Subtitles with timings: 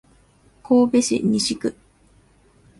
[0.63, 1.75] 神戸市西区